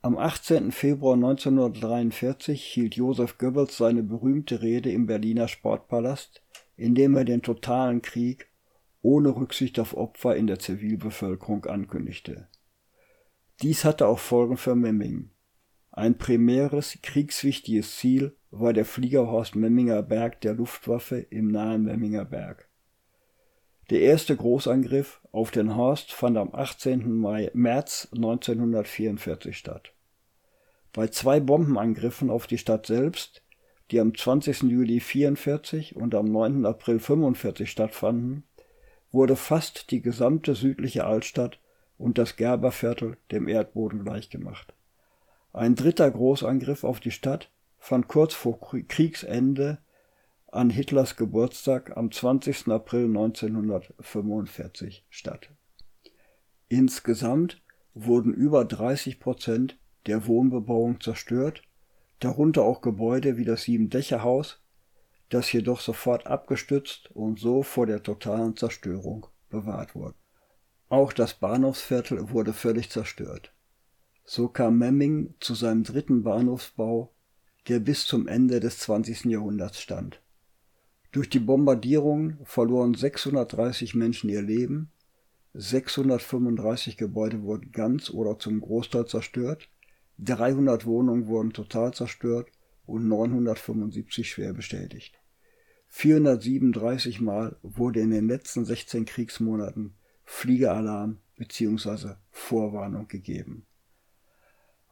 Am 0.00 0.16
18. 0.16 0.72
Februar 0.72 1.16
1943 1.16 2.64
hielt 2.64 2.96
Joseph 2.96 3.36
Goebbels 3.36 3.76
seine 3.76 4.02
berühmte 4.02 4.62
Rede 4.62 4.90
im 4.90 5.04
Berliner 5.04 5.48
Sportpalast, 5.48 6.42
in 6.78 6.94
dem 6.94 7.14
er 7.14 7.26
den 7.26 7.42
totalen 7.42 8.00
Krieg 8.00 8.48
ohne 9.02 9.36
Rücksicht 9.36 9.78
auf 9.78 9.94
Opfer 9.94 10.34
in 10.34 10.46
der 10.46 10.58
Zivilbevölkerung 10.58 11.66
ankündigte. 11.66 12.48
Dies 13.60 13.84
hatte 13.84 14.06
auch 14.06 14.18
Folgen 14.18 14.56
für 14.56 14.74
Memmingen. 14.74 15.30
Ein 15.90 16.16
primäres 16.16 16.96
kriegswichtiges 17.02 17.98
Ziel 17.98 18.34
war 18.50 18.72
der 18.72 18.86
Fliegerhorst 18.86 19.56
Memminger 19.56 20.02
Berg 20.02 20.40
der 20.40 20.54
Luftwaffe 20.54 21.18
im 21.18 21.48
nahen 21.48 21.82
Memminger 21.82 22.24
Berg 22.24 22.69
Der 23.90 24.02
erste 24.02 24.36
Großangriff 24.36 25.20
auf 25.32 25.50
den 25.50 25.74
Horst 25.74 26.12
fand 26.12 26.36
am 26.36 26.54
18. 26.54 27.12
Mai, 27.12 27.50
März 27.54 28.08
1944 28.14 29.58
statt. 29.58 29.92
Bei 30.92 31.08
zwei 31.08 31.40
Bombenangriffen 31.40 32.30
auf 32.30 32.46
die 32.46 32.58
Stadt 32.58 32.86
selbst, 32.86 33.42
die 33.90 33.98
am 33.98 34.16
20. 34.16 34.62
Juli 34.62 35.00
1944 35.00 35.96
und 35.96 36.14
am 36.14 36.26
9. 36.26 36.66
April 36.66 36.94
1945 36.94 37.68
stattfanden, 37.68 38.44
wurde 39.10 39.34
fast 39.34 39.90
die 39.90 40.00
gesamte 40.00 40.54
südliche 40.54 41.04
Altstadt 41.04 41.58
und 41.98 42.16
das 42.16 42.36
Gerberviertel 42.36 43.16
dem 43.32 43.48
Erdboden 43.48 44.04
gleichgemacht. 44.04 44.72
Ein 45.52 45.74
dritter 45.74 46.08
Großangriff 46.08 46.84
auf 46.84 47.00
die 47.00 47.10
Stadt 47.10 47.50
fand 47.80 48.06
kurz 48.06 48.34
vor 48.34 48.60
Kriegsende 48.60 49.78
an 50.52 50.70
Hitlers 50.70 51.16
Geburtstag 51.16 51.96
am 51.96 52.10
20. 52.10 52.68
April 52.68 53.04
1945 53.06 55.04
statt. 55.08 55.50
Insgesamt 56.68 57.62
wurden 57.94 58.34
über 58.34 58.64
30 58.64 59.20
Prozent 59.20 59.78
der 60.06 60.26
Wohnbebauung 60.26 61.00
zerstört, 61.00 61.62
darunter 62.18 62.62
auch 62.62 62.80
Gebäude 62.80 63.36
wie 63.36 63.44
das 63.44 63.62
Siebendächerhaus, 63.62 64.60
das 65.28 65.52
jedoch 65.52 65.80
sofort 65.80 66.26
abgestützt 66.26 67.10
und 67.12 67.38
so 67.38 67.62
vor 67.62 67.86
der 67.86 68.02
totalen 68.02 68.56
Zerstörung 68.56 69.26
bewahrt 69.48 69.94
wurde. 69.94 70.16
Auch 70.88 71.12
das 71.12 71.34
Bahnhofsviertel 71.34 72.30
wurde 72.30 72.52
völlig 72.52 72.90
zerstört. 72.90 73.54
So 74.24 74.48
kam 74.48 74.78
Memming 74.78 75.34
zu 75.38 75.54
seinem 75.54 75.84
dritten 75.84 76.24
Bahnhofsbau, 76.24 77.12
der 77.68 77.78
bis 77.78 78.06
zum 78.06 78.26
Ende 78.26 78.58
des 78.58 78.80
20. 78.80 79.26
Jahrhunderts 79.26 79.80
stand. 79.80 80.20
Durch 81.12 81.28
die 81.28 81.40
Bombardierungen 81.40 82.38
verloren 82.44 82.94
630 82.94 83.94
Menschen 83.94 84.30
ihr 84.30 84.42
Leben, 84.42 84.92
635 85.54 86.96
Gebäude 86.96 87.42
wurden 87.42 87.72
ganz 87.72 88.10
oder 88.10 88.38
zum 88.38 88.60
Großteil 88.60 89.06
zerstört, 89.06 89.68
300 90.18 90.86
Wohnungen 90.86 91.26
wurden 91.26 91.52
total 91.52 91.92
zerstört 91.92 92.48
und 92.86 93.08
975 93.08 94.30
schwer 94.30 94.52
bestätigt. 94.52 95.18
437 95.88 97.20
Mal 97.20 97.56
wurde 97.62 98.00
in 98.00 98.10
den 98.10 98.28
letzten 98.28 98.64
16 98.64 99.04
Kriegsmonaten 99.06 99.94
Fliegeralarm 100.24 101.18
bzw. 101.36 102.14
Vorwarnung 102.30 103.08
gegeben. 103.08 103.66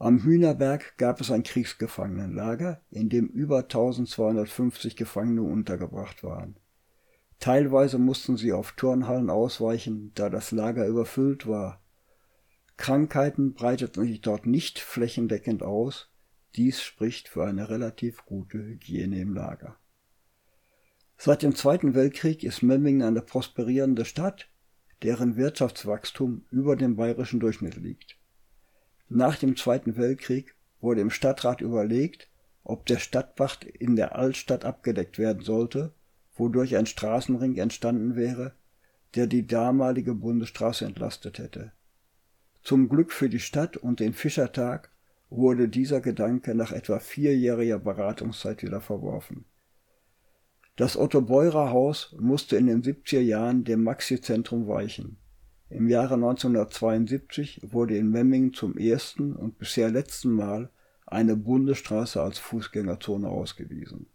Am 0.00 0.22
Hühnerberg 0.22 0.96
gab 0.96 1.20
es 1.20 1.32
ein 1.32 1.42
Kriegsgefangenenlager, 1.42 2.80
in 2.90 3.08
dem 3.08 3.26
über 3.26 3.58
1250 3.58 4.94
Gefangene 4.94 5.42
untergebracht 5.42 6.22
waren. 6.22 6.56
Teilweise 7.40 7.98
mussten 7.98 8.36
sie 8.36 8.52
auf 8.52 8.72
Turnhallen 8.72 9.28
ausweichen, 9.28 10.12
da 10.14 10.30
das 10.30 10.52
Lager 10.52 10.86
überfüllt 10.86 11.48
war. 11.48 11.82
Krankheiten 12.76 13.54
breiteten 13.54 14.04
sich 14.04 14.20
dort 14.20 14.46
nicht 14.46 14.78
flächendeckend 14.78 15.64
aus, 15.64 16.08
dies 16.54 16.80
spricht 16.80 17.28
für 17.28 17.44
eine 17.44 17.68
relativ 17.68 18.24
gute 18.24 18.58
Hygiene 18.58 19.20
im 19.20 19.34
Lager. 19.34 19.76
Seit 21.16 21.42
dem 21.42 21.56
Zweiten 21.56 21.94
Weltkrieg 21.94 22.44
ist 22.44 22.62
Memmingen 22.62 23.02
eine 23.02 23.22
prosperierende 23.22 24.04
Stadt, 24.04 24.48
deren 25.02 25.36
Wirtschaftswachstum 25.36 26.44
über 26.50 26.76
dem 26.76 26.94
bayerischen 26.94 27.40
Durchschnitt 27.40 27.76
liegt. 27.76 28.17
Nach 29.08 29.36
dem 29.36 29.56
Zweiten 29.56 29.96
Weltkrieg 29.96 30.54
wurde 30.80 31.00
im 31.00 31.10
Stadtrat 31.10 31.60
überlegt, 31.60 32.28
ob 32.62 32.84
der 32.86 32.98
Stadtbach 32.98 33.60
in 33.78 33.96
der 33.96 34.16
Altstadt 34.16 34.64
abgedeckt 34.64 35.18
werden 35.18 35.42
sollte, 35.42 35.92
wodurch 36.36 36.76
ein 36.76 36.86
Straßenring 36.86 37.56
entstanden 37.56 38.16
wäre, 38.16 38.52
der 39.14 39.26
die 39.26 39.46
damalige 39.46 40.14
Bundesstraße 40.14 40.84
entlastet 40.84 41.38
hätte. 41.38 41.72
Zum 42.62 42.90
Glück 42.90 43.12
für 43.12 43.30
die 43.30 43.40
Stadt 43.40 43.78
und 43.78 44.00
den 44.00 44.12
Fischertag 44.12 44.90
wurde 45.30 45.68
dieser 45.68 46.02
Gedanke 46.02 46.54
nach 46.54 46.72
etwa 46.72 46.98
vierjähriger 46.98 47.78
Beratungszeit 47.78 48.62
wieder 48.62 48.82
verworfen. 48.82 49.46
Das 50.76 50.96
Otto-Beurer-Haus 50.96 52.14
musste 52.20 52.56
in 52.56 52.66
den 52.66 52.82
70er 52.82 53.20
Jahren 53.20 53.64
dem 53.64 53.82
Maxi-Zentrum 53.82 54.68
weichen 54.68 55.16
im 55.70 55.88
Jahre 55.88 56.14
1972 56.14 57.60
wurde 57.62 57.96
in 57.96 58.10
Memmingen 58.10 58.54
zum 58.54 58.78
ersten 58.78 59.36
und 59.36 59.58
bisher 59.58 59.90
letzten 59.90 60.30
Mal 60.32 60.70
eine 61.06 61.36
Bundesstraße 61.36 62.22
als 62.22 62.38
Fußgängerzone 62.38 63.28
ausgewiesen. 63.28 64.06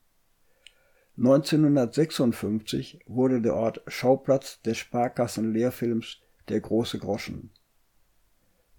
1956 1.18 3.02
wurde 3.06 3.40
der 3.40 3.56
Ort 3.56 3.82
Schauplatz 3.88 4.62
des 4.64 4.78
Sparkassen-Lehrfilms 4.80 6.18
Der 6.50 6.60
große 6.60 6.98
Groschen. 6.98 7.52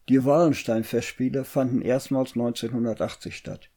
Die 0.09 0.25
Wallenstein-Festspiele 0.25 1.45
fanden 1.45 1.81
erstmals 1.81 2.33
1980 2.33 3.37
statt. 3.37 3.71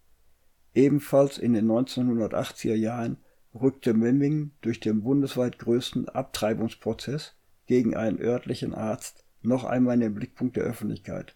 Ebenfalls 0.74 1.38
in 1.38 1.54
den 1.54 1.68
1980er 1.68 2.74
Jahren 2.74 3.18
rückte 3.54 3.94
Memmingen 3.94 4.52
durch 4.62 4.80
den 4.80 5.04
bundesweit 5.04 5.60
größten 5.60 6.10
Abtreibungsprozess 6.10 7.37
gegen 7.68 7.96
einen 7.96 8.20
örtlichen 8.20 8.74
Arzt 8.74 9.24
noch 9.42 9.64
einmal 9.64 9.96
in 9.96 10.02
den 10.02 10.16
Blickpunkt 10.16 10.56
der 10.56 10.64
Öffentlichkeit, 10.64 11.36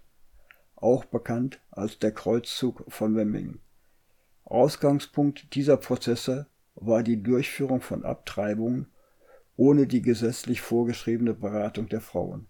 auch 0.76 1.06
bekannt 1.06 1.62
als 1.70 2.00
der 2.00 2.12
Kreuzzug 2.12 2.84
von 2.88 3.13
Memmingen. 3.13 3.60
Ausgangspunkt 4.44 5.54
dieser 5.56 5.78
Prozesse 5.78 6.48
war 6.76 7.04
die 7.04 7.22
Durchführung 7.22 7.82
von 7.82 8.04
Abtreibungen 8.04 8.88
ohne 9.56 9.86
die 9.86 10.02
gesetzlich 10.02 10.62
vorgeschriebene 10.62 11.34
Beratung 11.36 11.88
der 11.88 12.02
Frauen. 12.02 12.48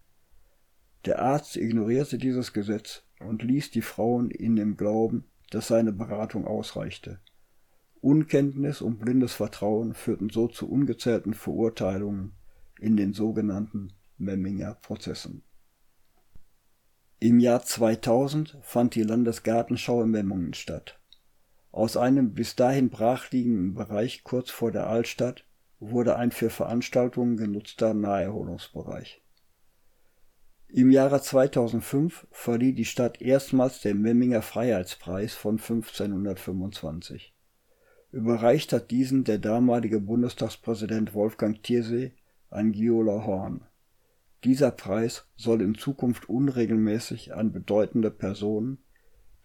Der 1.05 1.21
Arzt 1.21 1.57
ignorierte 1.57 2.17
dieses 2.17 2.53
Gesetz 2.53 3.03
und 3.19 3.43
ließ 3.43 3.71
die 3.71 3.81
Frauen 3.81 4.31
in 4.31 4.55
dem 4.55 4.77
Glauben, 4.77 5.25
dass 5.49 5.67
seine 5.67 5.91
Beratung 5.91 6.47
ausreichte. 6.47 7.19
Unkenntnis 7.99 8.81
und 8.81 8.99
blindes 8.99 9.33
Vertrauen 9.33 9.93
führten 9.93 10.29
so 10.29 10.47
zu 10.47 10.69
ungezählten 10.69 11.33
Verurteilungen 11.33 12.33
in 12.81 12.97
den 12.97 13.13
sogenannten 13.13 13.93
Memminger 14.17 14.73
Prozessen. 14.81 15.43
Im 17.19 17.39
Jahr 17.39 17.63
2000 17.63 18.57
fand 18.61 18.95
die 18.95 19.03
Landesgartenschau 19.03 20.01
in 20.01 20.09
Memmingen 20.09 20.55
statt. 20.55 20.99
Aus 21.71 21.95
einem 21.95 22.33
bis 22.33 22.55
dahin 22.55 22.89
brachliegenden 22.89 23.75
Bereich 23.75 24.23
kurz 24.23 24.49
vor 24.49 24.71
der 24.71 24.87
Altstadt 24.87 25.45
wurde 25.79 26.15
ein 26.15 26.31
für 26.31 26.49
Veranstaltungen 26.49 27.37
genutzter 27.37 27.93
Naherholungsbereich. 27.93 29.21
Im 30.67 30.89
Jahre 30.89 31.21
2005 31.21 32.27
verlieh 32.31 32.73
die 32.73 32.85
Stadt 32.85 33.21
erstmals 33.21 33.81
den 33.81 34.01
Memminger 34.01 34.41
Freiheitspreis 34.41 35.35
von 35.35 35.57
1525. 35.57 37.35
Überreicht 38.11 38.73
hat 38.73 38.89
diesen 38.89 39.23
der 39.23 39.37
damalige 39.37 39.99
Bundestagspräsident 39.99 41.13
Wolfgang 41.13 41.61
Thiersee 41.61 42.13
an 42.51 42.73
Giola 42.73 43.25
Horn. 43.25 43.61
Dieser 44.43 44.71
Preis 44.71 45.25
soll 45.37 45.61
in 45.61 45.75
Zukunft 45.75 46.27
unregelmäßig 46.27 47.33
an 47.33 47.51
bedeutende 47.51 48.11
Personen, 48.11 48.79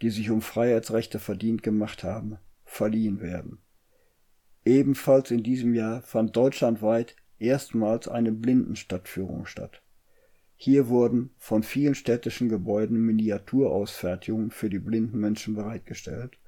die 0.03 0.11
sich 0.11 0.31
um 0.31 0.43
Freiheitsrechte 0.43 1.19
verdient 1.19 1.63
gemacht 1.63 2.03
haben, 2.03 2.39
verliehen 2.65 3.21
werden. 3.21 3.59
Ebenfalls 4.65 5.31
in 5.31 5.43
diesem 5.43 5.75
Jahr 5.75 6.03
fand 6.03 6.37
deutschlandweit 6.37 7.15
erstmals 7.39 8.09
eine 8.09 8.33
Blindenstadtführung 8.33 9.47
statt. 9.47 9.83
Hier 10.57 10.89
wurden 10.89 11.31
von 11.39 11.63
vielen 11.63 11.95
städtischen 11.95 12.49
Gebäuden 12.49 12.99
Miniaturausfertigungen 12.99 14.51
für 14.51 14.71
die 14.71 14.79
blinden 14.79 15.21
Menschen 15.21 15.55
bereitgestellt, 15.55 16.39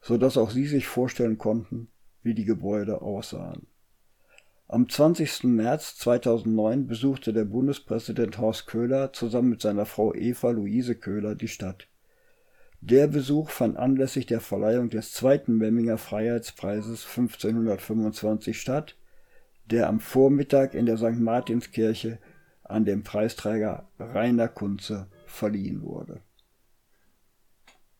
so 0.00 0.16
dass 0.16 0.38
auch 0.38 0.50
sie 0.50 0.66
sich 0.66 0.86
vorstellen 0.86 1.36
konnten, 1.36 1.88
wie 2.22 2.34
die 2.34 2.44
Gebäude 2.44 3.02
aussahen 3.02 3.66
am 4.72 4.88
20. 4.88 5.42
März 5.44 5.96
2009 5.96 6.86
besuchte 6.86 7.32
der 7.32 7.44
Bundespräsident 7.44 8.38
Horst 8.38 8.68
Köhler 8.68 9.12
zusammen 9.12 9.50
mit 9.50 9.60
seiner 9.60 9.84
Frau 9.84 10.14
Eva 10.14 10.50
Luise 10.50 10.94
Köhler 10.94 11.34
die 11.34 11.48
Stadt. 11.48 11.88
Der 12.80 13.08
Besuch 13.08 13.50
fand 13.50 13.76
anlässlich 13.76 14.26
der 14.26 14.38
Verleihung 14.38 14.88
des 14.88 15.12
zweiten 15.12 15.56
Memminger 15.56 15.98
Freiheitspreises 15.98 17.04
1525 17.04 18.60
statt, 18.60 18.96
der 19.64 19.88
am 19.88 19.98
Vormittag 19.98 20.74
in 20.74 20.86
der 20.86 20.98
St. 20.98 21.18
Martinskirche 21.18 22.20
an 22.62 22.84
den 22.84 23.02
Preisträger 23.02 23.88
Rainer 23.98 24.46
Kunze 24.46 25.08
verliehen 25.26 25.82
wurde 25.82 26.20